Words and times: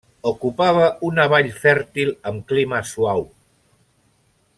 Ocupava 0.29 0.87
una 1.09 1.25
vall 1.33 1.51
fèrtil 1.65 2.09
amb 2.31 2.47
clima 2.53 2.81
suau. 2.93 3.23